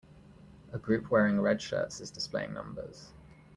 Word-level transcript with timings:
A 0.73 0.79
group 0.79 1.11
wearing 1.11 1.39
red 1.39 1.61
shirts 1.61 2.01
is 2.01 2.09
displaying 2.09 2.55
numbers. 2.55 3.11